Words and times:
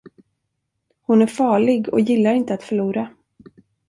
Hon 1.01 1.21
är 1.21 1.27
farlig 1.27 1.89
och 1.89 1.99
gillar 1.99 2.33
inte 2.33 2.53
att 2.53 2.63
förlora. 2.63 3.09